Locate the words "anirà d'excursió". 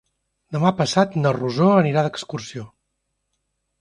1.73-2.65